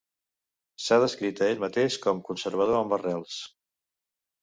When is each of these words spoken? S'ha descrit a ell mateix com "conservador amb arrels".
S'ha 0.85 0.97
descrit 1.03 1.43
a 1.45 1.47
ell 1.51 1.63
mateix 1.65 1.99
com 2.07 2.25
"conservador 2.33 2.83
amb 2.83 3.01
arrels". 3.01 3.41